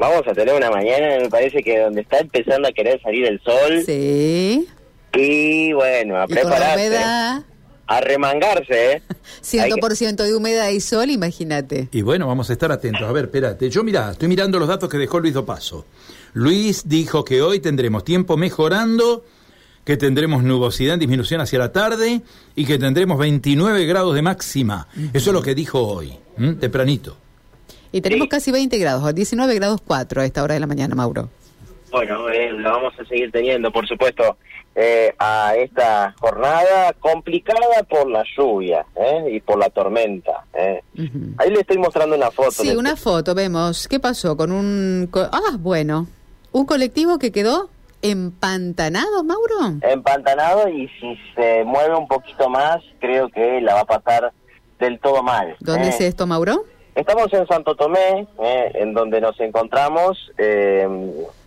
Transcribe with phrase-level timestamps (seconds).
[0.00, 3.40] vamos a tener una mañana, me parece que donde está empezando a querer salir el
[3.42, 3.82] sol.
[3.84, 4.66] Sí.
[5.14, 7.44] Y bueno, a Y con la prepararse.
[7.86, 9.02] A remangarse, ¿eh?
[9.42, 11.88] 100% de humedad y sol, imagínate.
[11.92, 13.02] Y bueno, vamos a estar atentos.
[13.02, 13.68] A ver, espérate.
[13.68, 15.84] Yo mira, estoy mirando los datos que dejó Luis Dopaso.
[16.32, 19.24] Luis dijo que hoy tendremos tiempo mejorando,
[19.84, 22.22] que tendremos nubosidad en disminución hacia la tarde
[22.54, 24.86] y que tendremos 29 grados de máxima.
[25.12, 26.54] Eso es lo que dijo hoy, ¿m?
[26.54, 27.16] tempranito.
[27.92, 28.28] Y tenemos Sí.
[28.28, 31.28] casi 20 grados, 19 grados 4 a esta hora de la mañana, Mauro.
[31.90, 34.36] Bueno, eh, lo vamos a seguir teniendo, por supuesto,
[34.76, 40.44] eh, a esta jornada complicada por la lluvia eh, y por la tormenta.
[40.54, 40.82] eh.
[40.96, 41.34] Ujú.
[41.38, 42.52] Ahí le estoy mostrando una foto.
[42.52, 43.88] Sí, una foto, vemos.
[43.88, 45.08] ¿Qué pasó con un...
[45.10, 46.06] co- ah, bueno.
[46.52, 47.70] Un colectivo que quedó
[48.02, 49.78] empantanado, Mauro.
[49.82, 54.32] empantanado y si se mueve un poquito más, creo que la va a pasar
[54.78, 55.56] del todo mal.
[55.60, 55.90] ¿Dónde eh.
[55.90, 56.64] es esto, Mauro?
[57.00, 60.30] Estamos en Santo Tomé, eh, en donde nos encontramos.
[60.36, 60.86] eh,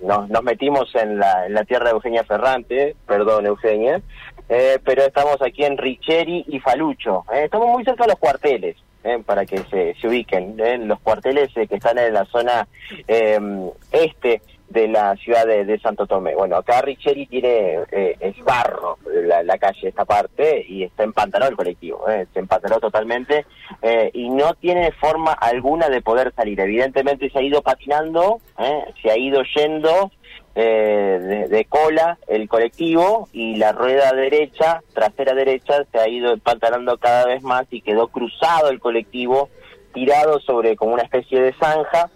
[0.00, 4.00] nos, nos metimos en la, tierra de Eugenia Ferrante, perdón Eugenia,
[4.48, 7.24] eh, pero estamos aquí en Richeri y Falucho.
[7.34, 10.56] eh, estamos muy cerca de los cuarteles, eh, para que se, se ubiquen.
[10.86, 12.68] los cuarteles que están en la zona
[13.08, 16.34] este de la ciudad de, Santo Tomé.
[16.34, 21.50] Bueno, acá Richeri tiene, eh, es barro la, la calle, esta parte, y está empantanado
[21.50, 23.46] el colectivo, eh, se empantanó totalmente
[23.82, 26.58] eh, y no tiene forma alguna de poder salir.
[26.60, 30.12] Evidentemente se ha ido patinando, eh, se ha ido yendo
[30.54, 36.32] eh, de, de cola el colectivo y la rueda derecha, trasera derecha, se ha ido
[36.32, 39.48] empantanando cada vez más y quedó cruzado el colectivo,
[39.92, 42.08] tirado sobre como una especie de zanja,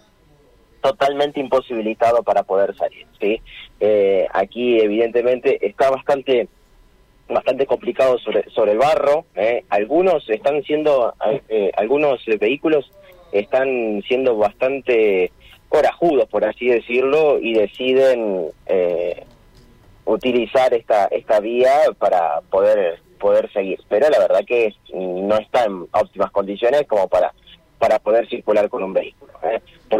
[0.85, 3.07] totalmente imposibilitado para poder salir.
[3.19, 3.41] ¿sí?
[3.79, 6.47] Eh, aquí evidentemente está bastante
[7.27, 9.25] bastante complicado sobre, el barro.
[9.33, 9.63] ¿eh?
[9.69, 11.15] Algunos están siendo,
[11.49, 12.91] eh, algunos eh, vehículos
[13.31, 15.31] están siendo bastante
[15.69, 19.23] corajudos, por así decirlo, y deciden eh,
[20.05, 23.79] utilizar esta esta vía para poder poder seguir.
[23.89, 27.33] Pero la verdad que no está en óptimas condiciones como para
[27.79, 29.33] para poder circular con un vehículo.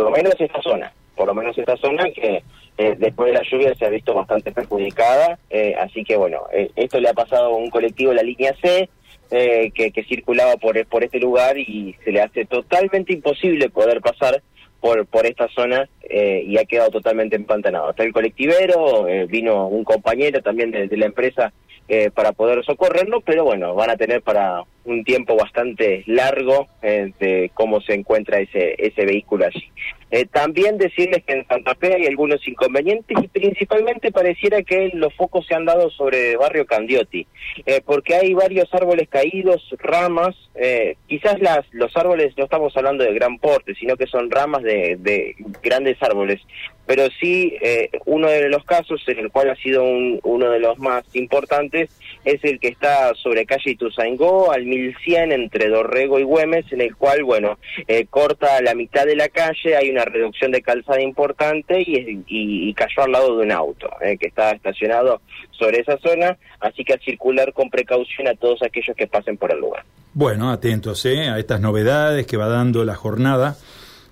[0.05, 2.43] Lo menos esta zona, por lo menos esta zona que
[2.77, 6.71] eh, después de la lluvia se ha visto bastante perjudicada, eh, así que bueno, eh,
[6.75, 8.89] esto le ha pasado a un colectivo la línea C
[9.31, 14.41] eh, que, circulaba por, por este lugar y se le hace totalmente imposible poder pasar
[14.79, 17.89] por, por esta zona y ha quedado totalmente empantanado.
[17.89, 21.51] Está el colectivero, vino un compañero también de, de la empresa
[21.87, 27.11] eh, para poder socorrerlo, pero bueno, van a tener para un tiempo bastante largo eh,
[27.19, 29.69] de cómo se encuentra ese, ese vehículo allí.
[30.11, 35.13] Eh, también decirles que en Santa Fe hay algunos inconvenientes y principalmente pareciera que los
[35.15, 37.27] focos se han dado sobre el barrio Candioti,
[37.65, 43.03] eh, porque hay varios árboles caídos, ramas, eh, quizás las, los árboles no estamos hablando
[43.03, 46.39] de gran porte, sino que son ramas de, de grandes árboles,
[46.85, 50.59] pero sí eh, uno de los casos en el cual ha sido un- uno de
[50.59, 51.89] los más importantes
[52.23, 56.95] es el que está sobre calle Ituzaingó al 1100 entre Dorrego y Güemes, en el
[56.95, 57.57] cual, bueno,
[57.87, 62.69] eh, corta la mitad de la calle, hay una reducción de calzada importante y, y-
[62.69, 65.21] y cayó al lado de un auto eh, que estaba estacionado
[65.51, 69.51] sobre esa zona, así que a circular con precaución a todos aquellos que pasen por
[69.51, 69.83] el lugar.
[70.13, 71.27] Bueno, atentos ¿eh?
[71.29, 73.55] a estas novedades que va dando la jornada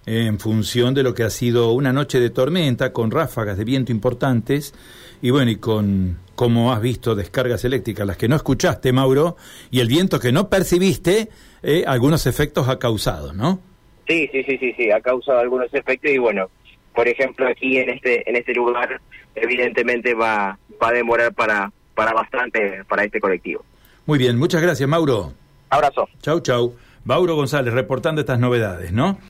[0.05, 3.91] en función de lo que ha sido una noche de tormenta con ráfagas de viento
[3.91, 4.73] importantes
[5.21, 9.37] y bueno, y con, como has visto, descargas eléctricas, las que no escuchaste, Mauro,
[9.71, 11.29] y el viento que no percibiste,
[11.61, 13.59] eh, algunos efectos ha causado, ¿no?
[14.05, 16.49] Sí, sí, sí, sí, sí, ha causado algunos efectos y bueno,
[16.93, 18.99] por ejemplo aquí en este en este lugar
[19.33, 23.63] evidentemente va va a demorar para para bastante para este colectivo.
[24.05, 25.33] Muy bien, muchas gracias, Mauro.
[25.69, 26.09] Abrazo.
[26.21, 26.75] Chau, chau.
[27.05, 29.17] Mauro González reportando estas novedades, ¿no?